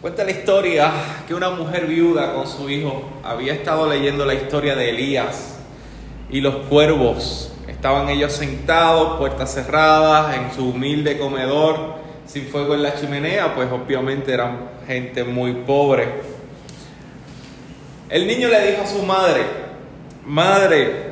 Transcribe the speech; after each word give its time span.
Cuenta 0.00 0.24
la 0.24 0.30
historia 0.30 0.90
que 1.28 1.34
una 1.34 1.50
mujer 1.50 1.84
viuda 1.84 2.32
con 2.32 2.46
su 2.46 2.70
hijo 2.70 3.02
había 3.22 3.52
estado 3.52 3.86
leyendo 3.86 4.24
la 4.24 4.32
historia 4.32 4.74
de 4.74 4.88
Elías 4.88 5.58
y 6.30 6.40
los 6.40 6.54
cuervos. 6.68 7.52
Estaban 7.68 8.08
ellos 8.08 8.32
sentados, 8.32 9.18
puertas 9.18 9.52
cerradas, 9.52 10.38
en 10.38 10.54
su 10.54 10.70
humilde 10.70 11.18
comedor, 11.18 11.96
sin 12.24 12.46
fuego 12.46 12.74
en 12.74 12.82
la 12.82 12.94
chimenea, 12.98 13.54
pues 13.54 13.70
obviamente 13.70 14.32
eran 14.32 14.70
gente 14.86 15.22
muy 15.22 15.52
pobre. 15.52 16.08
El 18.08 18.26
niño 18.26 18.48
le 18.48 18.70
dijo 18.70 18.82
a 18.84 18.86
su 18.86 19.02
madre, 19.02 19.42
madre, 20.24 21.10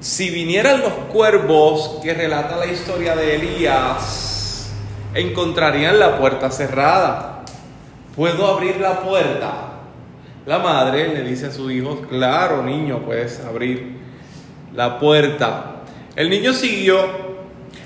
si 0.00 0.28
vinieran 0.30 0.80
los 0.80 0.92
cuervos 1.12 2.00
que 2.02 2.14
relata 2.14 2.56
la 2.56 2.66
historia 2.66 3.14
de 3.14 3.36
Elías, 3.36 4.72
encontrarían 5.14 6.00
la 6.00 6.18
puerta 6.18 6.50
cerrada. 6.50 7.33
¿Puedo 8.16 8.46
abrir 8.46 8.80
la 8.80 9.00
puerta? 9.00 9.72
La 10.46 10.58
madre 10.58 11.08
le 11.08 11.22
dice 11.22 11.46
a 11.46 11.50
su 11.50 11.68
hijo, 11.70 12.02
claro 12.02 12.62
niño, 12.62 13.00
puedes 13.00 13.40
abrir 13.40 13.98
la 14.72 15.00
puerta. 15.00 15.82
El 16.14 16.30
niño 16.30 16.52
siguió. 16.52 17.24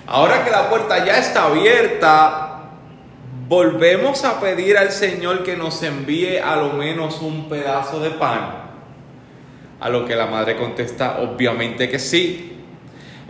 Ahora 0.06 0.45
que 0.45 0.51
la 0.51 0.68
puerta 0.68 1.04
ya 1.04 1.18
está 1.18 1.45
abierta, 1.45 2.73
volvemos 3.48 4.24
a 4.24 4.38
pedir 4.38 4.77
al 4.77 4.91
Señor 4.91 5.45
que 5.45 5.56
nos 5.56 5.82
envíe 5.82 6.38
a 6.38 6.56
lo 6.56 6.74
menos 6.74 7.23
un 7.23 7.48
pedazo 7.48 8.01
de 8.01 8.10
pan. 8.10 8.68
A 9.80 9.88
lo 9.88 10.04
que 10.04 10.15
la 10.15 10.26
madre 10.26 10.56
contesta, 10.56 11.20
obviamente 11.20 11.88
que 11.88 11.98
sí. 11.98 12.65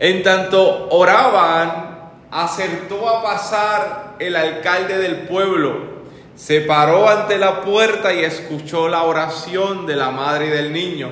En 0.00 0.22
tanto 0.24 0.88
oraban, 0.90 2.10
acertó 2.30 3.08
a 3.08 3.22
pasar 3.22 4.16
el 4.18 4.34
alcalde 4.34 4.98
del 4.98 5.28
pueblo 5.28 5.97
se 6.38 6.60
paró 6.60 7.08
ante 7.08 7.36
la 7.36 7.62
puerta 7.62 8.14
y 8.14 8.22
escuchó 8.22 8.88
la 8.88 9.02
oración 9.02 9.86
de 9.86 9.96
la 9.96 10.10
madre 10.10 10.46
y 10.46 10.50
del 10.50 10.72
niño. 10.72 11.10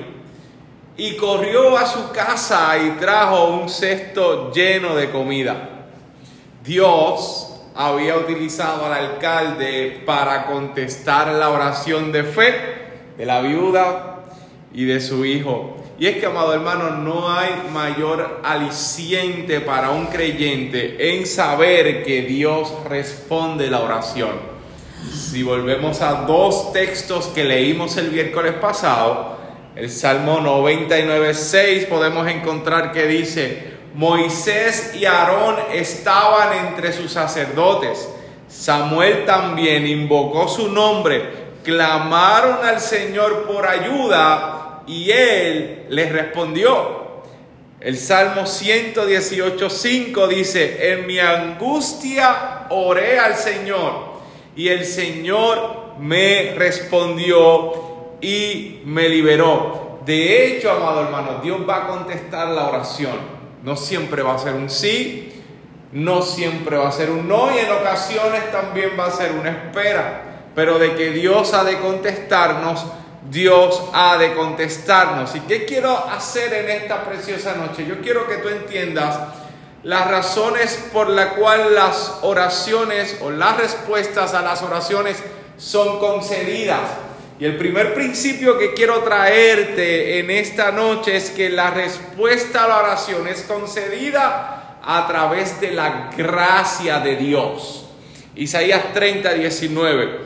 Y 0.95 1.17
corrió 1.17 1.77
a 1.77 1.85
su 1.85 2.11
casa 2.11 2.77
y 2.77 2.91
trajo 2.91 3.49
un 3.49 3.67
cesto 3.67 4.53
lleno 4.53 4.95
de 4.95 5.11
comida. 5.11 5.89
Dios 6.63 7.59
había 7.75 8.15
utilizado 8.15 8.85
al 8.85 8.93
alcalde 8.93 10.01
para 10.05 10.45
contestar 10.45 11.27
la 11.33 11.49
oración 11.49 12.13
de 12.13 12.23
fe 12.23 12.55
de 13.17 13.25
la 13.25 13.41
viuda 13.41 14.23
y 14.73 14.85
de 14.85 15.01
su 15.01 15.25
hijo. 15.25 15.75
Y 15.99 16.07
es 16.07 16.17
que, 16.17 16.25
amado 16.25 16.53
hermano, 16.53 16.91
no 16.91 17.29
hay 17.29 17.49
mayor 17.73 18.39
aliciente 18.45 19.59
para 19.59 19.89
un 19.89 20.05
creyente 20.05 21.17
en 21.17 21.27
saber 21.27 22.05
que 22.05 22.21
Dios 22.21 22.71
responde 22.87 23.69
la 23.69 23.81
oración. 23.81 24.56
Si 25.11 25.43
volvemos 25.43 26.01
a 26.01 26.25
dos 26.25 26.73
textos 26.73 27.27
que 27.27 27.43
leímos 27.43 27.97
el 27.97 28.11
miércoles 28.11 28.53
pasado, 28.53 29.37
el 29.75 29.91
Salmo 29.91 30.41
99, 30.41 31.35
6, 31.35 31.85
podemos 31.85 32.27
encontrar 32.27 32.91
que 32.91 33.05
dice, 33.05 33.73
Moisés 33.93 34.95
y 34.95 35.05
Aarón 35.05 35.55
estaban 35.71 36.67
entre 36.67 36.91
sus 36.91 37.11
sacerdotes. 37.11 38.09
Samuel 38.47 39.25
también 39.25 39.85
invocó 39.85 40.47
su 40.47 40.69
nombre, 40.69 41.23
clamaron 41.63 42.65
al 42.65 42.79
Señor 42.79 43.45
por 43.45 43.67
ayuda 43.67 44.81
y 44.87 45.11
él 45.11 45.85
les 45.89 46.11
respondió. 46.11 47.21
El 47.79 47.97
Salmo 47.99 48.47
118, 48.47 49.69
5 49.69 50.27
dice, 50.27 50.91
en 50.91 51.05
mi 51.05 51.19
angustia 51.19 52.65
oré 52.69 53.19
al 53.19 53.35
Señor 53.35 54.06
y 54.57 54.69
el 54.69 54.85
Señor 54.85 55.97
me 55.99 56.55
respondió 56.57 58.17
y 58.19 58.81
me 58.85 59.07
liberó. 59.07 59.99
De 60.03 60.47
hecho, 60.47 60.71
amado 60.71 61.03
hermano, 61.03 61.39
Dios 61.43 61.59
va 61.69 61.85
a 61.85 61.87
contestar 61.87 62.47
la 62.49 62.67
oración. 62.67 63.15
No 63.63 63.75
siempre 63.77 64.23
va 64.23 64.33
a 64.33 64.39
ser 64.39 64.55
un 64.55 64.69
sí, 64.69 65.43
no 65.91 66.23
siempre 66.23 66.75
va 66.75 66.89
a 66.89 66.91
ser 66.91 67.11
un 67.11 67.27
no 67.27 67.55
y 67.55 67.59
en 67.59 67.71
ocasiones 67.71 68.51
también 68.51 68.93
va 68.99 69.05
a 69.05 69.11
ser 69.11 69.31
una 69.33 69.51
espera. 69.51 70.23
Pero 70.55 70.79
de 70.79 70.95
que 70.95 71.11
Dios 71.11 71.53
ha 71.53 71.63
de 71.63 71.77
contestarnos, 71.77 72.83
Dios 73.29 73.83
ha 73.93 74.17
de 74.17 74.33
contestarnos. 74.33 75.35
¿Y 75.35 75.41
qué 75.41 75.65
quiero 75.65 75.95
hacer 75.95 76.51
en 76.51 76.69
esta 76.69 77.03
preciosa 77.03 77.53
noche? 77.53 77.85
Yo 77.85 78.01
quiero 78.01 78.27
que 78.27 78.37
tú 78.37 78.49
entiendas 78.49 79.19
las 79.87 80.11
razones 80.11 80.83
por 80.91 81.07
las 81.07 81.27
cuales 81.27 81.71
las 81.71 82.15
oraciones 82.21 83.19
o 83.21 83.31
las 83.31 83.55
respuestas 83.55 84.33
a 84.33 84.41
las 84.41 84.61
oraciones 84.61 85.15
son 85.57 85.99
concedidas. 85.99 86.81
Y 87.39 87.45
el 87.45 87.55
primer 87.55 87.93
principio 87.93 88.57
que 88.57 88.73
quiero 88.73 88.99
traerte 89.03 90.19
en 90.19 90.29
esta 90.29 90.73
noche 90.73 91.15
es 91.15 91.29
que 91.29 91.49
la 91.49 91.69
respuesta 91.69 92.65
a 92.65 92.67
la 92.67 92.77
oración 92.79 93.29
es 93.29 93.43
concedida 93.43 94.77
a 94.83 95.07
través 95.07 95.61
de 95.61 95.71
la 95.71 96.09
gracia 96.17 96.99
de 96.99 97.15
Dios. 97.15 97.85
Isaías 98.35 98.91
30, 98.93 99.35
19. 99.35 100.19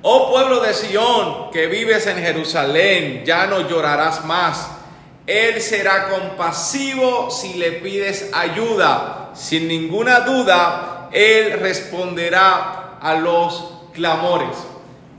Oh 0.00 0.30
pueblo 0.32 0.60
de 0.60 0.72
Sión, 0.72 1.50
que 1.50 1.66
vives 1.66 2.06
en 2.06 2.16
Jerusalén, 2.16 3.22
ya 3.22 3.46
no 3.46 3.68
llorarás 3.68 4.24
más 4.24 4.79
él 5.26 5.60
será 5.60 6.08
compasivo 6.08 7.30
si 7.30 7.54
le 7.54 7.72
pides 7.72 8.30
ayuda. 8.32 9.30
Sin 9.34 9.68
ninguna 9.68 10.20
duda, 10.20 11.08
Él 11.12 11.52
responderá 11.60 12.98
a 13.00 13.14
los 13.14 13.72
clamores. 13.92 14.56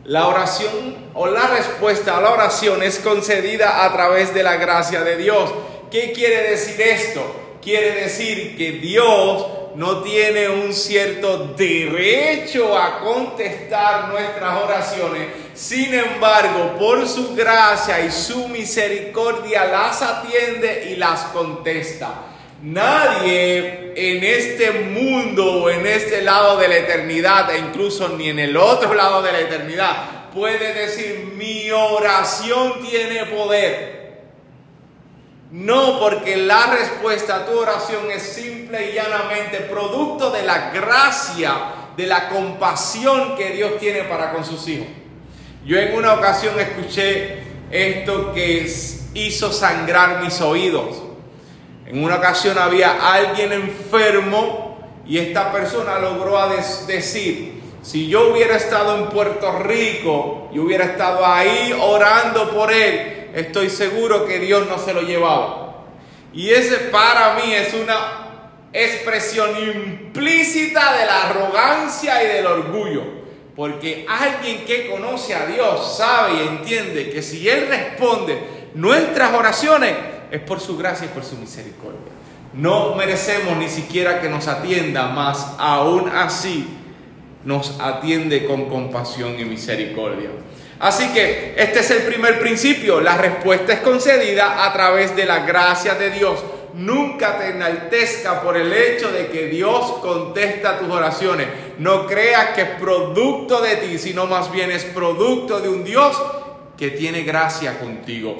La 0.03 0.27
oración 0.27 1.11
o 1.13 1.27
la 1.27 1.47
respuesta 1.47 2.17
a 2.17 2.21
la 2.21 2.31
oración 2.31 2.83
es 2.83 2.99
concedida 2.99 3.85
a 3.85 3.93
través 3.93 4.33
de 4.33 4.43
la 4.43 4.57
gracia 4.57 5.01
de 5.01 5.17
Dios. 5.17 5.49
¿Qué 5.89 6.11
quiere 6.11 6.49
decir 6.49 6.81
esto? 6.81 7.21
Quiere 7.61 7.91
decir 8.01 8.57
que 8.57 8.71
Dios 8.73 9.45
no 9.75 10.01
tiene 10.01 10.49
un 10.49 10.73
cierto 10.73 11.53
derecho 11.55 12.77
a 12.77 12.99
contestar 12.99 14.09
nuestras 14.09 14.63
oraciones, 14.63 15.27
sin 15.53 15.93
embargo, 15.93 16.75
por 16.79 17.07
su 17.07 17.35
gracia 17.35 18.05
y 18.05 18.11
su 18.11 18.47
misericordia 18.47 19.65
las 19.65 20.01
atiende 20.01 20.89
y 20.91 20.95
las 20.95 21.23
contesta. 21.25 22.27
Nadie 22.63 23.93
en 23.95 24.23
este 24.23 24.71
mundo 24.71 25.63
o 25.63 25.69
en 25.69 25.85
este 25.85 26.21
lado 26.21 26.57
de 26.57 26.67
la 26.67 26.77
eternidad, 26.77 27.53
e 27.53 27.57
incluso 27.57 28.09
ni 28.09 28.29
en 28.29 28.39
el 28.39 28.55
otro 28.55 28.93
lado 28.93 29.21
de 29.21 29.31
la 29.31 29.39
eternidad, 29.39 30.29
puede 30.33 30.73
decir 30.73 31.33
mi 31.35 31.71
oración 31.71 32.81
tiene 32.87 33.25
poder. 33.25 34.01
No, 35.51 35.99
porque 35.99 36.37
la 36.37 36.67
respuesta 36.67 37.37
a 37.37 37.45
tu 37.45 37.59
oración 37.59 38.09
es 38.09 38.21
simple 38.21 38.91
y 38.91 38.93
llanamente 38.93 39.57
producto 39.61 40.31
de 40.31 40.43
la 40.43 40.69
gracia, 40.69 41.53
de 41.97 42.07
la 42.07 42.29
compasión 42.29 43.35
que 43.35 43.49
Dios 43.49 43.77
tiene 43.77 44.03
para 44.03 44.31
con 44.31 44.45
sus 44.45 44.65
hijos. 44.69 44.87
Yo 45.63 45.77
en 45.77 45.93
una 45.93 46.13
ocasión 46.13 46.59
escuché 46.59 47.37
esto 47.69 48.33
que 48.33 48.67
hizo 49.13 49.51
sangrar 49.53 50.23
mis 50.23 50.41
oídos. 50.41 51.03
En 51.85 52.03
una 52.03 52.15
ocasión 52.15 52.57
había 52.57 53.13
alguien 53.13 53.51
enfermo 53.51 54.79
y 55.05 55.19
esta 55.19 55.51
persona 55.51 55.99
logró 55.99 56.39
decir, 56.87 57.61
si 57.83 58.07
yo 58.07 58.31
hubiera 58.31 58.55
estado 58.55 58.97
en 58.97 59.09
Puerto 59.09 59.59
Rico 59.59 60.49
y 60.53 60.59
hubiera 60.59 60.85
estado 60.85 61.25
ahí 61.25 61.73
orando 61.79 62.51
por 62.51 62.71
él, 62.71 63.29
estoy 63.35 63.69
seguro 63.69 64.25
que 64.25 64.39
Dios 64.39 64.67
no 64.67 64.79
se 64.79 64.93
lo 64.93 65.01
llevaba. 65.01 65.85
Y 66.33 66.49
ese 66.49 66.77
para 66.77 67.35
mí 67.35 67.53
es 67.53 67.73
una 67.73 68.29
expresión 68.73 69.49
implícita 69.57 70.97
de 70.97 71.05
la 71.05 71.29
arrogancia 71.29 72.23
y 72.23 72.27
del 72.27 72.47
orgullo. 72.47 73.20
Porque 73.55 74.05
alguien 74.07 74.65
que 74.65 74.89
conoce 74.89 75.35
a 75.35 75.45
Dios 75.45 75.97
sabe 75.97 76.35
y 76.35 76.47
entiende 76.47 77.09
que 77.09 77.21
si 77.21 77.47
Él 77.49 77.67
responde 77.67 78.37
nuestras 78.73 79.33
oraciones 79.33 79.93
es 80.31 80.39
por 80.41 80.59
su 80.59 80.77
gracia 80.77 81.05
y 81.05 81.09
por 81.09 81.23
su 81.23 81.35
misericordia. 81.35 81.99
No 82.53 82.95
merecemos 82.95 83.57
ni 83.57 83.69
siquiera 83.69 84.21
que 84.21 84.29
nos 84.29 84.47
atienda, 84.47 85.07
más 85.07 85.55
aún 85.57 86.09
así 86.09 86.67
nos 87.43 87.79
atiende 87.79 88.45
con 88.45 88.65
compasión 88.69 89.39
y 89.39 89.45
misericordia. 89.45 90.29
Así 90.79 91.09
que 91.09 91.53
este 91.57 91.79
es 91.79 91.91
el 91.91 92.03
primer 92.03 92.39
principio. 92.39 93.01
La 93.01 93.17
respuesta 93.17 93.73
es 93.73 93.79
concedida 93.81 94.65
a 94.65 94.73
través 94.73 95.15
de 95.15 95.25
la 95.25 95.45
gracia 95.45 95.95
de 95.95 96.09
Dios. 96.11 96.43
Nunca 96.73 97.37
te 97.37 97.49
enaltezca 97.49 98.41
por 98.41 98.55
el 98.55 98.71
hecho 98.71 99.11
de 99.11 99.27
que 99.27 99.47
Dios 99.47 99.99
contesta 100.01 100.79
tus 100.79 100.89
oraciones. 100.89 101.47
No 101.77 102.07
creas 102.07 102.49
que 102.49 102.61
es 102.61 102.69
producto 102.79 103.61
de 103.61 103.77
ti, 103.77 103.97
sino 103.97 104.25
más 104.25 104.51
bien 104.51 104.71
es 104.71 104.83
producto 104.85 105.59
de 105.59 105.69
un 105.69 105.83
Dios 105.83 106.21
que 106.77 106.91
tiene 106.91 107.23
gracia 107.23 107.79
contigo. 107.79 108.35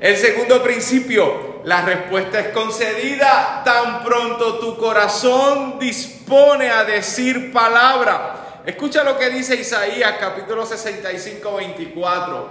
El 0.00 0.16
segundo 0.16 0.62
principio, 0.62 1.60
la 1.64 1.82
respuesta 1.82 2.40
es 2.40 2.48
concedida 2.48 3.62
tan 3.64 4.02
pronto 4.02 4.58
tu 4.58 4.78
corazón 4.78 5.78
dispone 5.78 6.70
a 6.70 6.84
decir 6.84 7.52
palabra. 7.52 8.62
Escucha 8.64 9.04
lo 9.04 9.18
que 9.18 9.28
dice 9.28 9.56
Isaías 9.56 10.14
capítulo 10.18 10.64
65, 10.64 11.56
24. 11.56 12.48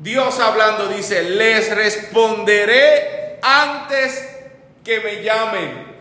Dios 0.00 0.40
hablando 0.40 0.88
dice, 0.88 1.22
les 1.22 1.72
responderé 1.74 3.38
antes 3.42 4.31
que 4.84 5.00
me 5.00 5.22
llamen. 5.22 5.92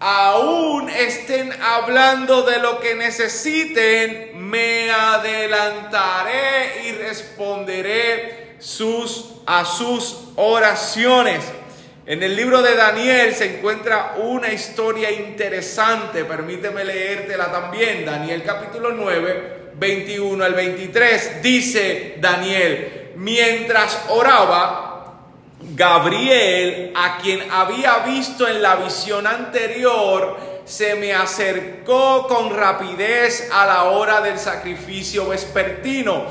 Aún 0.00 0.90
estén 0.90 1.52
hablando 1.62 2.42
de 2.42 2.58
lo 2.58 2.80
que 2.80 2.94
necesiten, 2.96 4.32
me 4.34 4.90
adelantaré 4.90 6.88
y 6.88 6.92
responderé 6.92 8.56
sus, 8.58 9.34
a 9.46 9.64
sus 9.64 10.24
oraciones. 10.36 11.44
En 12.04 12.20
el 12.20 12.34
libro 12.34 12.62
de 12.62 12.74
Daniel 12.74 13.32
se 13.32 13.58
encuentra 13.58 14.14
una 14.16 14.52
historia 14.52 15.08
interesante, 15.12 16.24
permíteme 16.24 16.84
leértela 16.84 17.52
también. 17.52 18.04
Daniel 18.04 18.42
capítulo 18.44 18.90
9, 18.90 19.70
21 19.74 20.44
al 20.44 20.54
23. 20.54 21.42
Dice 21.42 22.16
Daniel, 22.18 23.12
mientras 23.14 24.06
oraba, 24.08 24.91
Gabriel, 25.74 26.92
a 26.94 27.18
quien 27.18 27.50
había 27.50 27.98
visto 27.98 28.46
en 28.46 28.60
la 28.60 28.76
visión 28.76 29.26
anterior, 29.26 30.36
se 30.64 30.94
me 30.94 31.12
acercó 31.12 32.26
con 32.28 32.54
rapidez 32.54 33.48
a 33.52 33.66
la 33.66 33.84
hora 33.84 34.20
del 34.20 34.38
sacrificio 34.38 35.28
vespertino. 35.28 36.24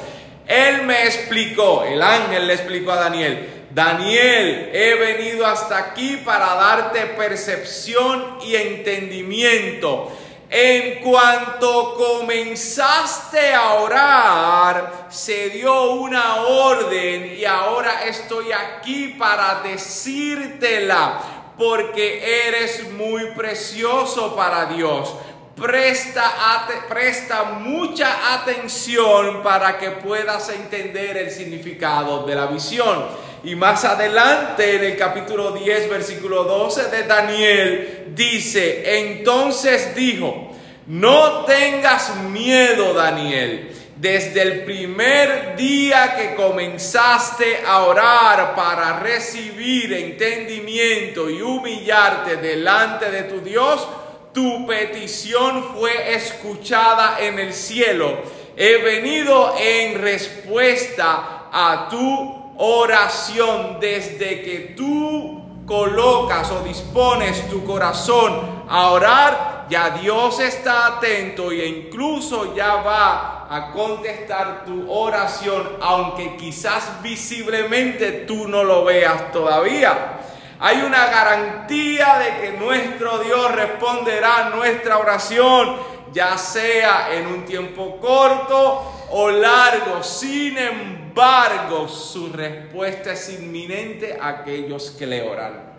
Él 0.48 0.84
me 0.84 1.06
explicó, 1.06 1.84
el 1.84 2.02
ángel 2.02 2.48
le 2.48 2.54
explicó 2.54 2.92
a 2.92 2.98
Daniel, 2.98 3.66
Daniel, 3.74 4.70
he 4.74 4.96
venido 4.96 5.46
hasta 5.46 5.78
aquí 5.78 6.18
para 6.26 6.56
darte 6.56 7.00
percepción 7.18 8.38
y 8.46 8.56
entendimiento. 8.56 10.12
En 10.54 10.96
cuanto 11.00 11.96
comenzaste 11.96 13.54
a 13.54 13.76
orar, 13.76 15.08
se 15.10 15.50
dio 15.50 15.92
una 15.92 16.42
orden 16.42 17.38
y 17.38 17.46
ahora 17.46 18.04
estoy 18.04 18.52
aquí 18.52 19.16
para 19.18 19.62
decírtela, 19.64 21.22
porque 21.58 22.50
eres 22.50 22.92
muy 22.92 23.28
precioso 23.28 24.36
para 24.36 24.66
Dios. 24.66 25.16
Presta, 25.56 26.68
presta 26.90 27.44
mucha 27.44 28.34
atención 28.34 29.42
para 29.42 29.78
que 29.78 29.92
puedas 29.92 30.50
entender 30.50 31.16
el 31.16 31.32
significado 31.32 32.26
de 32.26 32.36
la 32.36 32.48
visión. 32.48 33.31
Y 33.44 33.56
más 33.56 33.84
adelante 33.86 34.76
en 34.76 34.84
el 34.84 34.98
capítulo 34.98 35.52
10, 35.52 35.90
versículo 35.90 36.44
12 36.44 36.90
de 36.90 37.04
Daniel, 37.04 38.14
dice, 38.16 39.00
entonces 39.00 39.96
dijo, 39.96 40.52
no 40.86 41.46
tengas 41.46 42.16
miedo, 42.18 42.94
Daniel. 42.94 43.72
Desde 43.96 44.42
el 44.44 44.64
primer 44.64 45.56
día 45.56 46.16
que 46.16 46.36
comenzaste 46.36 47.62
a 47.66 47.84
orar 47.84 48.56
para 48.56 49.00
recibir 49.00 49.94
entendimiento 49.94 51.30
y 51.30 51.42
humillarte 51.42 52.38
delante 52.38 53.10
de 53.10 53.24
tu 53.24 53.42
Dios, 53.42 53.88
tu 54.34 54.68
petición 54.68 55.76
fue 55.76 56.14
escuchada 56.14 57.18
en 57.20 57.40
el 57.40 57.54
cielo. 57.54 58.22
He 58.56 58.78
venido 58.78 59.56
en 59.60 60.00
respuesta 60.00 61.50
a 61.52 61.88
tu 61.90 62.41
oración 62.64 63.80
desde 63.80 64.44
que 64.44 64.74
tú 64.78 65.64
colocas 65.66 66.52
o 66.52 66.62
dispones 66.64 67.50
tu 67.50 67.66
corazón 67.66 68.66
a 68.70 68.92
orar, 68.92 69.66
ya 69.68 69.90
Dios 69.90 70.40
está 70.40 70.86
atento 70.86 71.52
e 71.52 71.66
incluso 71.66 72.56
ya 72.56 72.76
va 72.76 73.48
a 73.50 73.72
contestar 73.72 74.64
tu 74.64 74.92
oración, 74.92 75.78
aunque 75.82 76.38
quizás 76.38 77.02
visiblemente 77.02 78.12
tú 78.28 78.48
no 78.48 78.64
lo 78.64 78.86
veas 78.86 79.32
todavía. 79.32 80.20
Hay 80.60 80.84
una 80.84 81.08
garantía 81.08 82.20
de 82.20 82.42
que 82.42 82.58
nuestro 82.60 83.18
Dios 83.20 83.52
responderá 83.56 84.52
nuestra 84.56 85.00
oración, 85.00 85.78
ya 86.14 86.38
sea 86.38 87.12
en 87.14 87.26
un 87.26 87.46
tiempo 87.46 87.98
corto 88.00 89.08
o 89.10 89.32
largo. 89.32 90.04
Sin 90.04 90.58
embargo, 90.60 91.01
embargo, 91.12 91.88
su 91.88 92.32
respuesta 92.32 93.12
es 93.12 93.30
inminente 93.30 94.18
a 94.20 94.30
aquellos 94.30 94.92
que 94.92 95.06
le 95.06 95.22
oran. 95.24 95.72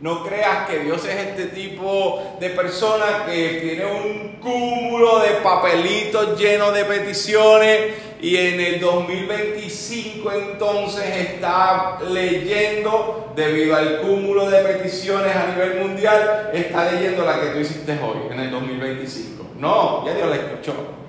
No 0.00 0.24
creas 0.24 0.68
que 0.68 0.80
Dios 0.80 1.04
es 1.04 1.14
este 1.14 1.46
tipo 1.46 2.36
de 2.40 2.50
persona 2.50 3.24
que 3.24 3.60
tiene 3.62 3.84
un 3.84 4.36
cúmulo 4.40 5.20
de 5.20 5.34
papelitos 5.44 6.36
llenos 6.36 6.74
de 6.74 6.84
peticiones 6.84 7.94
y 8.20 8.36
en 8.36 8.60
el 8.60 8.80
2025 8.80 10.32
entonces 10.32 11.04
está 11.04 12.00
leyendo, 12.10 13.32
debido 13.36 13.76
al 13.76 14.00
cúmulo 14.00 14.50
de 14.50 14.58
peticiones 14.64 15.36
a 15.36 15.46
nivel 15.54 15.86
mundial, 15.86 16.50
está 16.52 16.90
leyendo 16.90 17.24
la 17.24 17.40
que 17.40 17.46
tú 17.48 17.58
hiciste 17.60 17.92
hoy, 18.02 18.32
en 18.32 18.40
el 18.40 18.50
2025. 18.50 19.44
No, 19.58 20.04
ya 20.04 20.14
Dios 20.14 20.28
la 20.28 20.36
escuchó. 20.36 21.01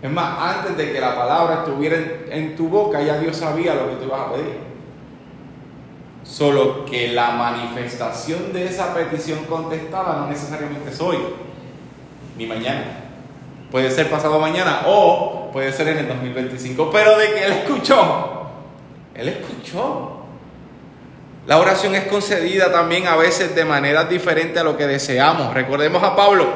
Es 0.00 0.10
más, 0.10 0.56
antes 0.56 0.76
de 0.76 0.92
que 0.92 1.00
la 1.00 1.16
palabra 1.16 1.64
estuviera 1.64 1.96
en, 2.30 2.54
tu 2.54 2.68
boca, 2.68 3.02
ya 3.02 3.18
Dios 3.18 3.36
sabía 3.36 3.74
lo 3.74 3.90
que 3.90 3.96
tú 3.96 4.04
ibas 4.04 4.20
a 4.20 4.32
pedir. 4.32 4.58
Solo 6.22 6.84
que 6.84 7.08
la 7.08 7.32
manifestación 7.32 8.52
de 8.52 8.66
esa 8.66 8.94
petición 8.94 9.44
contestada 9.46 10.16
no 10.18 10.28
necesariamente 10.28 10.90
es 10.90 11.00
hoy, 11.00 11.18
ni 12.36 12.46
mañana. 12.46 12.84
Puede 13.72 13.90
ser 13.90 14.08
pasado 14.08 14.38
mañana 14.38 14.82
o 14.86 15.50
puede 15.52 15.72
ser 15.72 15.88
en 15.88 15.98
el 15.98 16.08
2025. 16.08 16.90
Pero 16.92 17.18
de 17.18 17.32
que 17.32 17.44
Él 17.44 17.52
escuchó, 17.52 18.46
Él 19.14 19.28
escuchó. 19.28 20.14
La 21.46 21.58
oración 21.58 21.94
es 21.94 22.04
concedida 22.04 22.70
también 22.70 23.06
a 23.06 23.16
veces 23.16 23.54
de 23.54 23.64
manera 23.64 24.04
diferente 24.04 24.60
a 24.60 24.64
lo 24.64 24.76
que 24.76 24.86
deseamos. 24.86 25.52
Recordemos 25.54 26.02
a 26.02 26.14
Pablo. 26.14 26.46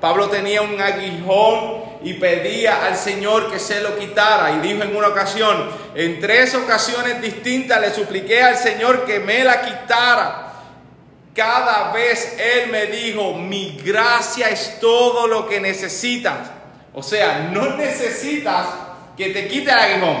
Pablo 0.00 0.28
tenía 0.28 0.62
un 0.62 0.80
aguijón 0.80 1.85
y 2.02 2.14
pedía 2.14 2.86
al 2.86 2.96
Señor 2.96 3.50
que 3.50 3.58
se 3.58 3.80
lo 3.80 3.98
quitara. 3.98 4.52
Y 4.52 4.60
dijo 4.60 4.82
en 4.82 4.96
una 4.96 5.08
ocasión, 5.08 5.68
en 5.94 6.20
tres 6.20 6.54
ocasiones 6.54 7.20
distintas 7.20 7.80
le 7.80 7.92
supliqué 7.92 8.42
al 8.42 8.56
Señor 8.56 9.04
que 9.04 9.20
me 9.20 9.44
la 9.44 9.62
quitara. 9.62 10.52
Cada 11.34 11.92
vez 11.92 12.36
Él 12.38 12.70
me 12.70 12.86
dijo, 12.86 13.34
mi 13.34 13.78
gracia 13.84 14.48
es 14.48 14.80
todo 14.80 15.26
lo 15.26 15.46
que 15.46 15.60
necesitas. 15.60 16.50
O 16.94 17.02
sea, 17.02 17.50
no 17.52 17.76
necesitas 17.76 18.66
que 19.16 19.30
te 19.30 19.46
quite 19.48 19.70
el 19.70 19.78
aguijón. 19.78 20.16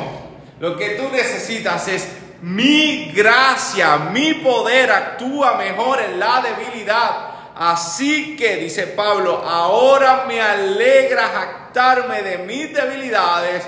Lo 0.60 0.76
que 0.76 0.90
tú 0.90 1.04
necesitas 1.10 1.88
es 1.88 2.08
mi 2.42 3.12
gracia, 3.12 3.96
mi 3.96 4.34
poder 4.34 4.90
actúa 4.90 5.56
mejor 5.56 6.00
en 6.02 6.18
la 6.18 6.42
debilidad. 6.42 7.36
Así 7.54 8.36
que, 8.36 8.56
dice 8.56 8.88
Pablo, 8.88 9.42
ahora 9.46 10.24
me 10.28 10.40
alegra 10.40 11.65
de 11.76 12.38
mis 12.38 12.72
debilidades 12.72 13.62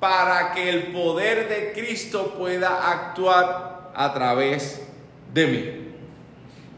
para 0.00 0.50
que 0.52 0.68
el 0.68 0.92
poder 0.92 1.48
de 1.48 1.72
Cristo 1.72 2.34
pueda 2.36 2.90
actuar 2.90 3.92
a 3.94 4.12
través 4.12 4.82
de 5.32 5.46
mí. 5.46 5.94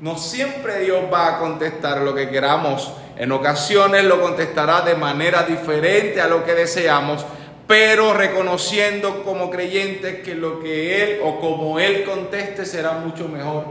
No 0.00 0.18
siempre 0.18 0.80
Dios 0.80 1.04
va 1.10 1.28
a 1.28 1.38
contestar 1.38 2.02
lo 2.02 2.14
que 2.14 2.28
queramos. 2.28 2.92
En 3.16 3.32
ocasiones 3.32 4.04
lo 4.04 4.20
contestará 4.20 4.82
de 4.82 4.94
manera 4.94 5.44
diferente 5.44 6.20
a 6.20 6.28
lo 6.28 6.44
que 6.44 6.52
deseamos, 6.52 7.24
pero 7.66 8.12
reconociendo 8.12 9.24
como 9.24 9.48
creyentes 9.48 10.22
que 10.22 10.34
lo 10.34 10.60
que 10.60 11.02
Él 11.02 11.20
o 11.24 11.40
como 11.40 11.80
Él 11.80 12.04
conteste 12.04 12.66
será 12.66 12.92
mucho 12.92 13.26
mejor 13.26 13.64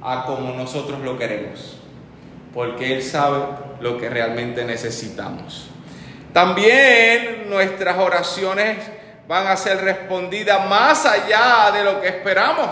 a 0.00 0.24
como 0.24 0.54
nosotros 0.54 1.00
lo 1.00 1.18
queremos 1.18 1.80
porque 2.54 2.92
Él 2.94 3.02
sabe 3.02 3.38
lo 3.80 3.98
que 3.98 4.08
realmente 4.08 4.64
necesitamos. 4.64 5.68
También 6.32 7.50
nuestras 7.50 7.98
oraciones 7.98 8.78
van 9.26 9.46
a 9.46 9.56
ser 9.56 9.82
respondidas 9.82 10.68
más 10.68 11.06
allá 11.06 11.70
de 11.72 11.84
lo 11.84 12.00
que 12.00 12.08
esperamos. 12.08 12.68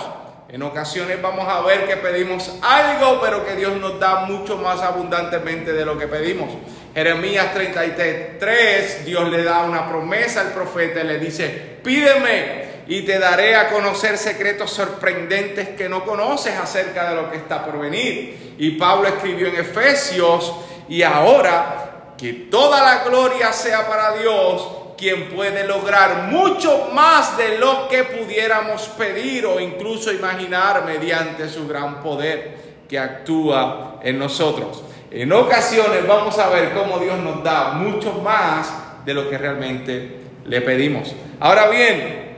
En 0.48 0.62
ocasiones 0.62 1.20
vamos 1.20 1.46
a 1.46 1.60
ver 1.60 1.86
que 1.86 1.96
pedimos 1.96 2.50
algo, 2.62 3.20
pero 3.20 3.44
que 3.44 3.54
Dios 3.54 3.76
nos 3.76 4.00
da 4.00 4.20
mucho 4.20 4.56
más 4.56 4.80
abundantemente 4.80 5.72
de 5.72 5.84
lo 5.84 5.98
que 5.98 6.06
pedimos. 6.06 6.48
Jeremías 6.94 7.52
33, 7.52 9.04
Dios 9.04 9.28
le 9.28 9.44
da 9.44 9.64
una 9.64 9.88
promesa 9.88 10.40
al 10.40 10.52
profeta 10.52 11.00
y 11.00 11.04
le 11.04 11.18
dice, 11.18 11.48
pídeme 11.82 12.68
y 12.86 13.02
te 13.02 13.18
daré 13.18 13.56
a 13.56 13.68
conocer 13.68 14.16
secretos 14.16 14.70
sorprendentes 14.70 15.70
que 15.70 15.88
no 15.88 16.04
conoces 16.04 16.54
acerca 16.56 17.10
de 17.10 17.16
lo 17.16 17.30
que 17.30 17.36
está 17.36 17.64
por 17.64 17.78
venir. 17.78 18.54
Y 18.58 18.70
Pablo 18.72 19.08
escribió 19.08 19.48
en 19.48 19.56
Efesios, 19.56 20.54
y 20.88 21.02
ahora 21.02 21.87
que 22.18 22.32
toda 22.50 22.82
la 22.82 23.04
gloria 23.04 23.52
sea 23.52 23.86
para 23.86 24.16
Dios, 24.16 24.68
quien 24.98 25.28
puede 25.28 25.64
lograr 25.64 26.24
mucho 26.24 26.88
más 26.92 27.38
de 27.38 27.58
lo 27.58 27.88
que 27.88 28.02
pudiéramos 28.02 28.82
pedir 28.98 29.46
o 29.46 29.60
incluso 29.60 30.12
imaginar 30.12 30.84
mediante 30.84 31.48
su 31.48 31.68
gran 31.68 32.02
poder 32.02 32.58
que 32.88 32.98
actúa 32.98 34.00
en 34.02 34.18
nosotros. 34.18 34.82
En 35.10 35.32
ocasiones 35.32 36.06
vamos 36.06 36.38
a 36.38 36.48
ver 36.48 36.72
cómo 36.72 36.98
Dios 36.98 37.18
nos 37.20 37.44
da 37.44 37.70
mucho 37.72 38.12
más 38.14 38.72
de 39.04 39.14
lo 39.14 39.30
que 39.30 39.38
realmente 39.38 40.18
le 40.44 40.60
pedimos. 40.60 41.14
Ahora 41.38 41.68
bien, 41.68 42.28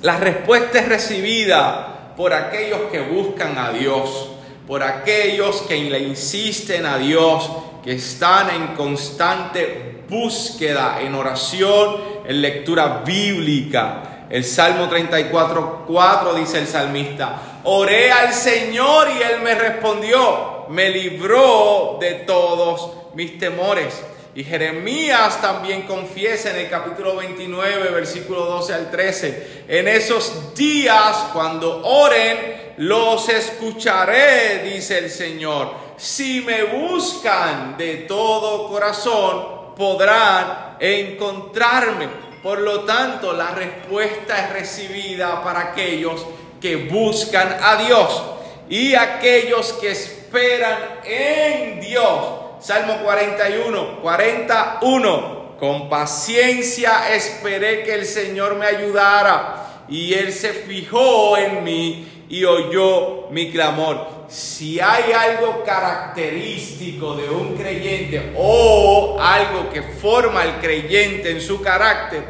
la 0.00 0.16
respuesta 0.16 0.78
es 0.78 0.88
recibida 0.88 2.14
por 2.16 2.32
aquellos 2.32 2.80
que 2.90 3.00
buscan 3.00 3.58
a 3.58 3.70
Dios, 3.70 4.30
por 4.66 4.82
aquellos 4.82 5.62
que 5.62 5.76
le 5.76 6.00
insisten 6.00 6.86
a 6.86 6.96
Dios, 6.96 7.50
que 7.82 7.94
están 7.94 8.50
en 8.50 8.68
constante 8.74 10.04
búsqueda, 10.08 11.00
en 11.00 11.14
oración, 11.14 11.96
en 12.26 12.40
lectura 12.40 13.02
bíblica. 13.04 14.26
El 14.30 14.44
Salmo 14.44 14.88
34, 14.88 15.84
4 15.86 16.34
dice 16.34 16.58
el 16.58 16.66
salmista, 16.66 17.60
oré 17.64 18.10
al 18.12 18.32
Señor 18.32 19.08
y 19.08 19.22
Él 19.22 19.40
me 19.42 19.54
respondió, 19.54 20.66
me 20.70 20.90
libró 20.90 21.98
de 22.00 22.14
todos 22.26 22.92
mis 23.14 23.38
temores. 23.38 24.02
Y 24.34 24.44
Jeremías 24.44 25.42
también 25.42 25.82
confiesa 25.82 26.50
en 26.50 26.56
el 26.56 26.70
capítulo 26.70 27.16
29, 27.16 27.90
versículo 27.90 28.46
12 28.46 28.72
al 28.72 28.90
13, 28.90 29.64
en 29.68 29.88
esos 29.88 30.54
días 30.54 31.26
cuando 31.34 31.82
oren, 31.84 32.72
los 32.78 33.28
escucharé, 33.28 34.62
dice 34.72 34.98
el 34.98 35.10
Señor. 35.10 35.81
Si 36.02 36.40
me 36.40 36.64
buscan 36.64 37.76
de 37.78 37.98
todo 38.08 38.66
corazón, 38.66 39.72
podrán 39.76 40.76
encontrarme. 40.80 42.08
Por 42.42 42.58
lo 42.58 42.80
tanto, 42.80 43.32
la 43.32 43.52
respuesta 43.52 44.46
es 44.46 44.52
recibida 44.52 45.44
para 45.44 45.60
aquellos 45.60 46.26
que 46.60 46.74
buscan 46.74 47.56
a 47.62 47.76
Dios 47.76 48.20
y 48.68 48.96
aquellos 48.96 49.74
que 49.74 49.92
esperan 49.92 50.76
en 51.04 51.80
Dios 51.80 52.18
Salmo 52.58 52.98
41, 53.04 54.00
41. 54.02 55.56
Con 55.56 55.88
paciencia 55.88 57.14
esperé 57.14 57.84
que 57.84 57.94
el 57.94 58.06
Señor 58.06 58.56
me 58.56 58.66
ayudara 58.66 59.84
y 59.88 60.14
Él 60.14 60.32
se 60.32 60.52
fijó 60.52 61.36
en 61.36 61.62
mí 61.62 62.24
y 62.28 62.44
oyó 62.44 63.28
mi 63.30 63.52
clamor. 63.52 64.21
Si 64.32 64.80
hay 64.80 65.12
algo 65.12 65.62
característico 65.62 67.16
de 67.16 67.28
un 67.28 67.54
creyente 67.54 68.32
o 68.34 69.18
algo 69.20 69.68
que 69.70 69.82
forma 69.82 70.40
al 70.40 70.58
creyente 70.58 71.32
en 71.32 71.40
su 71.42 71.60
carácter, 71.60 72.24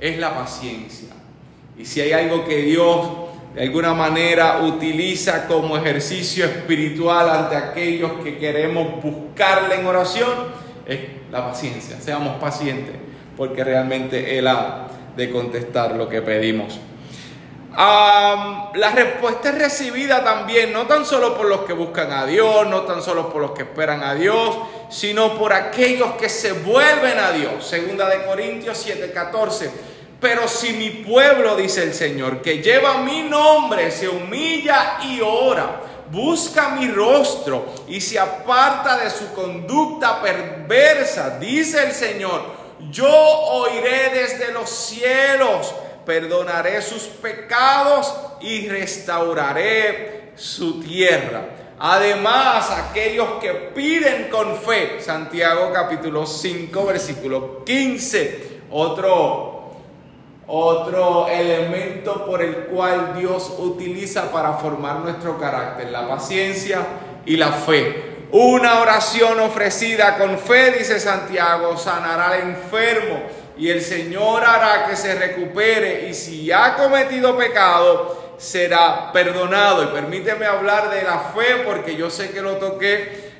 es 0.00 0.18
la 0.18 0.34
paciencia. 0.34 1.08
Y 1.76 1.84
si 1.84 2.00
hay 2.00 2.12
algo 2.12 2.46
que 2.46 2.56
Dios 2.62 3.06
de 3.54 3.64
alguna 3.64 3.92
manera 3.92 4.62
utiliza 4.62 5.46
como 5.46 5.76
ejercicio 5.76 6.46
espiritual 6.46 7.28
ante 7.28 7.56
aquellos 7.56 8.12
que 8.24 8.38
queremos 8.38 9.02
buscarle 9.02 9.74
en 9.74 9.84
oración, 9.84 10.30
es 10.86 11.00
la 11.30 11.46
paciencia. 11.48 12.00
Seamos 12.00 12.36
pacientes, 12.40 12.94
porque 13.36 13.62
realmente 13.62 14.38
Él 14.38 14.46
ha 14.46 14.88
de 15.14 15.30
contestar 15.30 15.96
lo 15.96 16.08
que 16.08 16.22
pedimos. 16.22 16.80
La 17.74 18.92
respuesta 18.94 19.48
es 19.48 19.58
recibida 19.58 20.22
también, 20.22 20.72
no 20.72 20.86
tan 20.86 21.06
solo 21.06 21.36
por 21.36 21.46
los 21.46 21.62
que 21.62 21.72
buscan 21.72 22.12
a 22.12 22.26
Dios, 22.26 22.66
no 22.68 22.82
tan 22.82 23.02
solo 23.02 23.30
por 23.30 23.40
los 23.40 23.52
que 23.52 23.62
esperan 23.62 24.02
a 24.02 24.14
Dios, 24.14 24.56
sino 24.90 25.38
por 25.38 25.52
aquellos 25.52 26.12
que 26.12 26.28
se 26.28 26.52
vuelven 26.52 27.18
a 27.18 27.32
Dios. 27.32 27.66
Segunda 27.66 28.08
de 28.08 28.24
Corintios 28.24 28.78
7:14. 28.86 29.70
Pero 30.20 30.46
si 30.46 30.74
mi 30.74 30.90
pueblo, 30.90 31.56
dice 31.56 31.82
el 31.82 31.94
Señor, 31.94 32.42
que 32.42 32.62
lleva 32.62 32.98
mi 32.98 33.22
nombre, 33.22 33.90
se 33.90 34.08
humilla 34.08 34.98
y 35.02 35.20
ora, 35.20 35.80
busca 36.12 36.68
mi 36.68 36.88
rostro 36.88 37.74
y 37.88 38.00
se 38.00 38.20
aparta 38.20 38.98
de 38.98 39.10
su 39.10 39.32
conducta 39.32 40.20
perversa, 40.22 41.38
dice 41.40 41.82
el 41.82 41.92
Señor, 41.92 42.44
yo 42.90 43.08
oiré 43.08 44.10
desde 44.10 44.52
los 44.52 44.70
cielos, 44.70 45.74
perdonaré 46.04 46.80
sus 46.82 47.02
pecados 47.02 48.14
y 48.40 48.68
restauraré 48.68 50.32
su 50.36 50.80
tierra. 50.80 51.44
Además, 51.78 52.70
aquellos 52.70 53.40
que 53.40 53.52
piden 53.74 54.28
con 54.30 54.56
fe, 54.56 55.00
Santiago 55.00 55.72
capítulo 55.72 56.26
5, 56.26 56.86
versículo 56.86 57.64
15, 57.64 58.60
otro 58.70 59.52
otro 60.54 61.28
elemento 61.28 62.26
por 62.26 62.42
el 62.42 62.66
cual 62.66 63.14
Dios 63.18 63.54
utiliza 63.58 64.30
para 64.30 64.54
formar 64.54 64.98
nuestro 64.98 65.38
carácter, 65.38 65.90
la 65.90 66.06
paciencia 66.06 66.80
y 67.24 67.36
la 67.36 67.52
fe. 67.52 68.26
Una 68.32 68.80
oración 68.80 69.40
ofrecida 69.40 70.18
con 70.18 70.38
fe, 70.38 70.72
dice 70.72 70.98
Santiago, 70.98 71.76
sanará 71.76 72.28
al 72.28 72.40
enfermo 72.40 73.22
y 73.56 73.70
el 73.70 73.82
Señor 73.82 74.44
hará 74.44 74.86
que 74.86 74.96
se 74.96 75.14
recupere 75.14 76.08
y 76.08 76.14
si 76.14 76.50
ha 76.50 76.74
cometido 76.74 77.36
pecado, 77.36 78.34
será 78.38 79.12
perdonado. 79.12 79.84
Y 79.84 79.86
permíteme 79.88 80.46
hablar 80.46 80.90
de 80.90 81.02
la 81.02 81.18
fe 81.34 81.62
porque 81.64 81.96
yo 81.96 82.10
sé 82.10 82.30
que 82.30 82.40
lo 82.40 82.56
toqué 82.56 83.32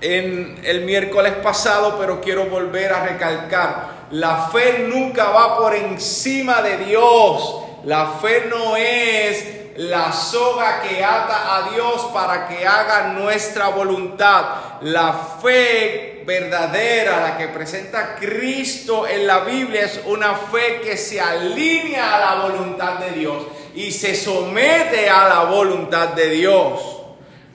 en 0.00 0.60
el 0.64 0.80
miércoles 0.82 1.34
pasado, 1.42 1.96
pero 1.98 2.20
quiero 2.20 2.46
volver 2.46 2.92
a 2.92 3.04
recalcar 3.04 3.96
la 4.10 4.48
fe 4.52 4.86
nunca 4.88 5.30
va 5.30 5.58
por 5.58 5.74
encima 5.74 6.62
de 6.62 6.78
Dios. 6.78 7.62
La 7.84 8.06
fe 8.22 8.46
no 8.48 8.76
es 8.76 9.65
la 9.76 10.12
soga 10.12 10.80
que 10.82 11.04
ata 11.04 11.56
a 11.56 11.70
Dios 11.70 12.08
para 12.12 12.48
que 12.48 12.66
haga 12.66 13.08
nuestra 13.08 13.68
voluntad. 13.68 14.44
La 14.82 15.12
fe 15.12 16.22
verdadera, 16.26 17.20
la 17.20 17.38
que 17.38 17.48
presenta 17.48 18.16
Cristo 18.16 19.06
en 19.06 19.26
la 19.26 19.40
Biblia, 19.40 19.82
es 19.82 20.00
una 20.06 20.34
fe 20.34 20.80
que 20.82 20.96
se 20.96 21.20
alinea 21.20 22.16
a 22.16 22.20
la 22.20 22.42
voluntad 22.48 22.94
de 22.94 23.12
Dios 23.12 23.46
y 23.74 23.92
se 23.92 24.14
somete 24.14 25.08
a 25.08 25.28
la 25.28 25.44
voluntad 25.44 26.08
de 26.08 26.30
Dios. 26.30 26.80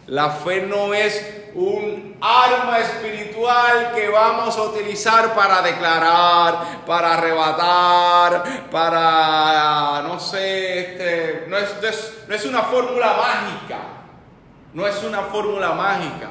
La 0.07 0.29
fe 0.29 0.61
no 0.61 0.93
es 0.93 1.40
un 1.55 2.17
arma 2.21 2.79
espiritual 2.79 3.91
que 3.93 4.07
vamos 4.09 4.55
a 4.57 4.63
utilizar 4.63 5.33
para 5.33 5.61
declarar, 5.61 6.83
para 6.85 7.13
arrebatar, 7.15 8.69
para, 8.69 10.01
no 10.03 10.19
sé, 10.19 10.79
este, 10.79 11.45
no, 11.47 11.57
es, 11.57 12.23
no 12.27 12.35
es 12.35 12.45
una 12.45 12.61
fórmula 12.63 13.13
mágica, 13.17 13.79
no 14.73 14.87
es 14.87 15.03
una 15.03 15.23
fórmula 15.23 15.73
mágica. 15.73 16.29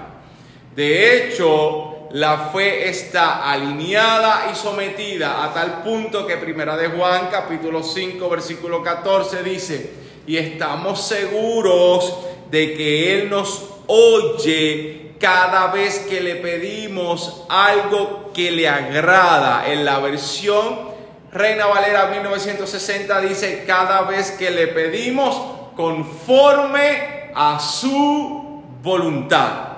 De 0.74 1.16
hecho, 1.16 2.08
la 2.12 2.50
fe 2.52 2.88
está 2.88 3.50
alineada 3.50 4.50
y 4.52 4.56
sometida 4.56 5.44
a 5.44 5.52
tal 5.52 5.82
punto 5.82 6.26
que 6.26 6.36
Primera 6.36 6.76
de 6.76 6.88
Juan 6.88 7.28
capítulo 7.30 7.82
5 7.82 8.28
versículo 8.28 8.82
14 8.82 9.42
dice, 9.42 9.90
y 10.26 10.36
estamos 10.36 11.06
seguros 11.06 12.18
de 12.50 12.74
que 12.74 13.14
Él 13.14 13.30
nos 13.30 13.64
oye 13.86 15.09
cada 15.20 15.68
vez 15.68 16.06
que 16.08 16.20
le 16.20 16.36
pedimos 16.36 17.44
algo 17.48 18.32
que 18.34 18.50
le 18.50 18.68
agrada. 18.68 19.70
En 19.70 19.84
la 19.84 20.00
versión 20.00 20.90
Reina 21.32 21.66
Valera 21.66 22.06
1960 22.06 23.20
dice, 23.20 23.64
cada 23.64 24.02
vez 24.02 24.32
que 24.32 24.50
le 24.50 24.66
pedimos 24.68 25.36
conforme 25.76 27.30
a 27.34 27.60
su 27.60 28.62
voluntad. 28.82 29.68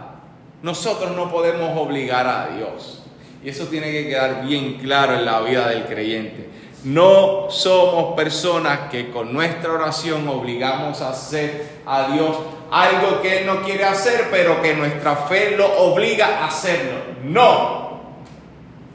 Nosotros 0.62 1.14
no 1.14 1.30
podemos 1.30 1.76
obligar 1.76 2.26
a 2.26 2.56
Dios. 2.56 3.02
Y 3.44 3.50
eso 3.50 3.66
tiene 3.66 3.90
que 3.90 4.08
quedar 4.08 4.46
bien 4.46 4.78
claro 4.78 5.14
en 5.14 5.24
la 5.24 5.40
vida 5.40 5.68
del 5.68 5.84
creyente. 5.86 6.48
No 6.84 7.48
somos 7.50 8.14
personas 8.16 8.90
que 8.90 9.10
con 9.10 9.32
nuestra 9.32 9.72
oración 9.72 10.26
obligamos 10.28 11.00
a 11.00 11.10
hacer 11.10 11.82
a 11.86 12.08
Dios 12.08 12.36
algo 12.72 13.22
que 13.22 13.38
Él 13.38 13.46
no 13.46 13.62
quiere 13.62 13.84
hacer, 13.84 14.28
pero 14.30 14.60
que 14.60 14.74
nuestra 14.74 15.14
fe 15.14 15.56
lo 15.56 15.66
obliga 15.78 16.38
a 16.38 16.46
hacerlo. 16.46 16.98
No, 17.22 18.00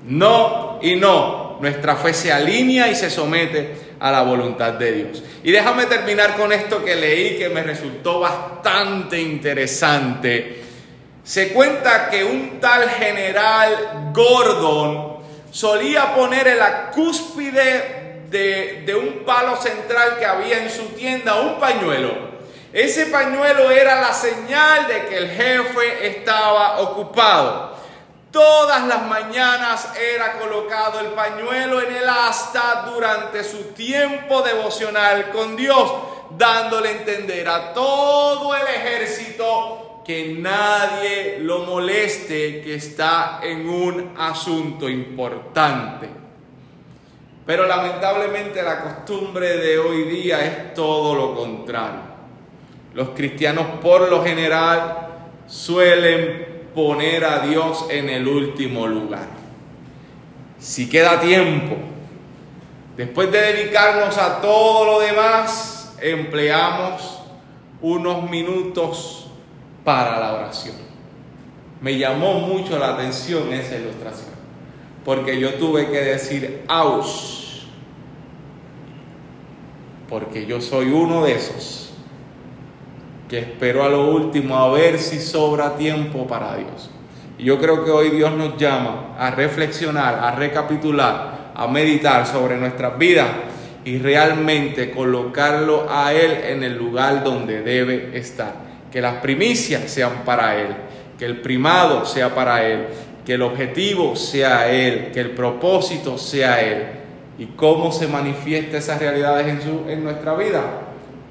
no 0.06 0.80
y 0.82 0.96
no. 0.96 1.58
Nuestra 1.62 1.96
fe 1.96 2.14
se 2.14 2.32
alinea 2.32 2.90
y 2.90 2.96
se 2.96 3.10
somete 3.10 3.96
a 4.00 4.12
la 4.12 4.22
voluntad 4.22 4.74
de 4.74 4.92
Dios. 4.92 5.24
Y 5.44 5.52
déjame 5.52 5.86
terminar 5.86 6.36
con 6.36 6.52
esto 6.52 6.84
que 6.84 6.96
leí 6.96 7.38
que 7.38 7.50
me 7.50 7.64
resultó 7.64 8.20
bastante 8.20 9.20
interesante. 9.20 10.62
Se 11.24 11.54
cuenta 11.54 12.10
que 12.10 12.24
un 12.24 12.60
tal 12.60 12.90
general 12.90 14.12
Gordon 14.14 15.17
solía 15.58 16.14
poner 16.14 16.48
en 16.48 16.60
la 16.60 16.92
cúspide 16.92 18.26
de, 18.30 18.84
de 18.86 18.96
un 18.96 19.24
palo 19.26 19.56
central 19.56 20.18
que 20.20 20.26
había 20.26 20.62
en 20.62 20.70
su 20.70 20.84
tienda 20.90 21.36
un 21.36 21.60
pañuelo 21.60 22.28
ese 22.74 23.06
pañuelo 23.08 23.72
era 23.72 24.02
la 24.02 24.14
señal 24.14 24.88
de 24.88 25.06
que 25.06 25.18
el 25.18 25.30
jefe 25.30 26.08
estaba 26.08 26.82
ocupado. 26.82 27.76
Todas 28.30 28.86
las 28.86 29.04
mañanas 29.04 29.90
era 29.98 30.34
colocado 30.34 31.00
el 31.00 31.08
pañuelo 31.08 31.82
en 31.82 31.96
el 31.96 32.08
asta 32.08 32.86
durante 32.94 33.44
su 33.44 33.74
tiempo 33.74 34.42
devocional 34.42 35.32
con 35.32 35.56
Dios, 35.56 35.92
dándole 36.32 36.90
a 36.90 36.92
entender 36.92 37.48
a 37.48 37.74
todo 37.74 38.54
el 38.54 38.68
ejército 38.68 39.87
que 40.08 40.38
nadie 40.40 41.40
lo 41.42 41.66
moleste 41.66 42.62
que 42.62 42.76
está 42.76 43.42
en 43.44 43.68
un 43.68 44.14
asunto 44.18 44.88
importante. 44.88 46.08
Pero 47.46 47.68
lamentablemente 47.68 48.64
la 48.64 48.82
costumbre 48.84 49.58
de 49.58 49.78
hoy 49.78 50.04
día 50.04 50.46
es 50.46 50.74
todo 50.74 51.14
lo 51.14 51.36
contrario. 51.36 52.00
Los 52.94 53.10
cristianos 53.10 53.66
por 53.82 54.10
lo 54.10 54.24
general 54.24 55.10
suelen 55.46 56.70
poner 56.74 57.26
a 57.26 57.40
Dios 57.40 57.88
en 57.90 58.08
el 58.08 58.30
último 58.30 58.88
lugar. 58.88 59.28
Si 60.58 60.88
queda 60.88 61.20
tiempo, 61.20 61.76
después 62.96 63.30
de 63.30 63.42
dedicarnos 63.42 64.18
a 64.18 64.40
todo 64.40 64.86
lo 64.86 65.00
demás, 65.02 65.98
empleamos 66.02 67.20
unos 67.82 68.30
minutos 68.30 69.27
para 69.88 70.20
la 70.20 70.34
oración. 70.34 70.76
Me 71.80 71.98
llamó 71.98 72.42
mucho 72.42 72.78
la 72.78 72.90
atención 72.90 73.54
esa 73.54 73.78
ilustración, 73.78 74.32
porque 75.06 75.40
yo 75.40 75.54
tuve 75.54 75.88
que 75.88 76.02
decir, 76.02 76.66
aus, 76.68 77.66
porque 80.10 80.46
yo 80.46 80.60
soy 80.60 80.88
uno 80.88 81.24
de 81.24 81.36
esos 81.36 81.94
que 83.30 83.40
espero 83.40 83.82
a 83.82 83.88
lo 83.88 84.12
último 84.12 84.58
a 84.58 84.74
ver 84.74 85.00
si 85.00 85.22
sobra 85.22 85.78
tiempo 85.78 86.28
para 86.28 86.58
Dios. 86.58 86.90
Y 87.38 87.46
yo 87.46 87.58
creo 87.58 87.86
que 87.86 87.92
hoy 87.92 88.10
Dios 88.10 88.34
nos 88.34 88.58
llama 88.58 89.16
a 89.18 89.32
reflexionar, 89.32 90.16
a 90.16 90.32
recapitular, 90.32 91.54
a 91.56 91.66
meditar 91.70 92.28
sobre 92.28 92.58
nuestras 92.58 92.98
vidas 92.98 93.30
y 93.86 94.00
realmente 94.00 94.92
colocarlo 94.92 95.88
a 95.90 96.12
Él 96.12 96.42
en 96.44 96.64
el 96.64 96.78
lugar 96.78 97.24
donde 97.24 97.62
debe 97.62 98.18
estar 98.18 98.67
que 98.92 99.02
las 99.02 99.16
primicias 99.16 99.92
sean 99.92 100.24
para 100.26 100.60
Él, 100.60 100.68
que 101.18 101.26
el 101.26 101.42
primado 101.42 102.06
sea 102.06 102.34
para 102.34 102.66
Él, 102.66 102.88
que 103.26 103.34
el 103.34 103.42
objetivo 103.42 104.16
sea 104.16 104.72
Él, 104.72 105.12
que 105.12 105.20
el 105.20 105.32
propósito 105.32 106.18
sea 106.18 106.62
Él. 106.62 106.88
¿Y 107.38 107.46
cómo 107.48 107.92
se 107.92 108.08
manifiesta 108.08 108.78
esas 108.78 109.00
realidades 109.00 109.48
en, 109.48 109.62
su, 109.62 109.90
en 109.90 110.04
nuestra 110.04 110.34
vida? 110.36 110.62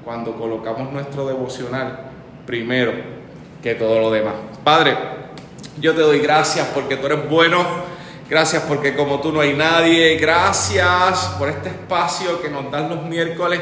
Cuando 0.05 0.37
colocamos 0.37 0.91
nuestro 0.93 1.27
devocional 1.27 1.99
primero 2.45 2.93
que 3.61 3.75
todo 3.75 3.99
lo 3.99 4.09
demás. 4.09 4.35
Padre, 4.63 4.95
yo 5.79 5.93
te 5.93 6.01
doy 6.01 6.19
gracias 6.19 6.67
porque 6.73 6.97
tú 6.97 7.07
eres 7.07 7.29
bueno. 7.29 7.65
Gracias 8.29 8.63
porque 8.63 8.95
como 8.95 9.21
tú 9.21 9.31
no 9.31 9.41
hay 9.41 9.53
nadie. 9.53 10.17
Gracias 10.17 11.35
por 11.37 11.49
este 11.49 11.69
espacio 11.69 12.41
que 12.41 12.49
nos 12.49 12.71
dan 12.71 12.89
los 12.89 13.03
miércoles 13.03 13.59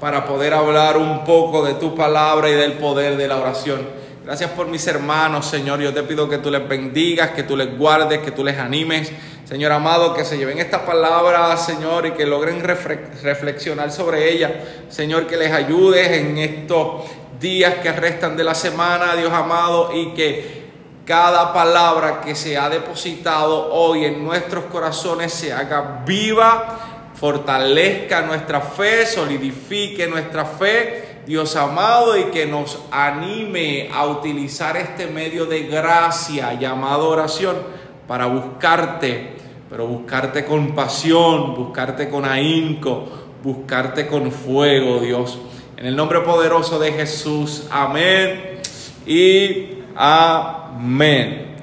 para 0.00 0.26
poder 0.26 0.54
hablar 0.54 0.96
un 0.96 1.24
poco 1.24 1.64
de 1.64 1.74
tu 1.74 1.94
palabra 1.94 2.48
y 2.48 2.54
del 2.54 2.74
poder 2.74 3.16
de 3.16 3.28
la 3.28 3.36
oración. 3.36 3.80
Gracias 4.24 4.50
por 4.50 4.66
mis 4.66 4.86
hermanos, 4.86 5.46
Señor. 5.46 5.80
Yo 5.80 5.94
te 5.94 6.02
pido 6.02 6.28
que 6.28 6.38
tú 6.38 6.50
les 6.50 6.68
bendigas, 6.68 7.30
que 7.30 7.44
tú 7.44 7.56
les 7.56 7.76
guardes, 7.78 8.18
que 8.18 8.30
tú 8.30 8.44
les 8.44 8.58
animes. 8.58 9.10
Señor 9.44 9.72
amado, 9.72 10.12
que 10.12 10.24
se 10.24 10.36
lleven 10.36 10.58
esta 10.58 10.84
palabra, 10.84 11.56
Señor, 11.56 12.04
y 12.06 12.10
que 12.10 12.26
logren 12.26 12.62
reflexionar 12.62 13.90
sobre 13.90 14.30
ella. 14.30 14.84
Señor, 14.90 15.26
que 15.26 15.38
les 15.38 15.50
ayudes 15.50 16.08
en 16.08 16.36
estos 16.36 17.04
días 17.40 17.76
que 17.76 17.90
restan 17.90 18.36
de 18.36 18.44
la 18.44 18.54
semana, 18.54 19.16
Dios 19.16 19.32
amado, 19.32 19.90
y 19.94 20.12
que 20.12 20.68
cada 21.06 21.54
palabra 21.54 22.20
que 22.20 22.34
se 22.34 22.58
ha 22.58 22.68
depositado 22.68 23.72
hoy 23.72 24.04
en 24.04 24.22
nuestros 24.22 24.64
corazones 24.64 25.32
se 25.32 25.54
haga 25.54 26.02
viva 26.04 26.97
fortalezca 27.18 28.22
nuestra 28.22 28.60
fe, 28.60 29.04
solidifique 29.04 30.06
nuestra 30.06 30.44
fe, 30.44 31.22
Dios 31.26 31.56
amado, 31.56 32.16
y 32.16 32.24
que 32.24 32.46
nos 32.46 32.80
anime 32.92 33.90
a 33.92 34.06
utilizar 34.06 34.76
este 34.76 35.08
medio 35.08 35.46
de 35.46 35.64
gracia 35.64 36.54
llamado 36.54 37.08
oración 37.08 37.56
para 38.06 38.26
buscarte, 38.26 39.36
pero 39.68 39.86
buscarte 39.86 40.44
con 40.44 40.74
pasión, 40.74 41.54
buscarte 41.56 42.08
con 42.08 42.24
ahínco, 42.24 43.08
buscarte 43.42 44.06
con 44.06 44.30
fuego, 44.30 45.00
Dios. 45.00 45.40
En 45.76 45.86
el 45.86 45.96
nombre 45.96 46.20
poderoso 46.20 46.78
de 46.78 46.92
Jesús, 46.92 47.66
amén 47.70 48.60
y 49.06 49.82
amén. 49.96 51.57